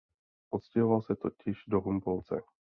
[0.49, 2.35] Odstěhoval se totiž do Humpolce.